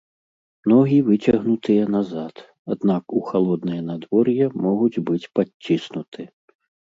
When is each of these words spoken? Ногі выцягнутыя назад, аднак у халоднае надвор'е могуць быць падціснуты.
Ногі 0.71 0.95
выцягнутыя 1.09 1.83
назад, 1.95 2.35
аднак 2.77 3.03
у 3.19 3.21
халоднае 3.29 3.81
надвор'е 3.91 4.45
могуць 4.65 5.01
быць 5.11 5.29
падціснуты. 5.39 6.21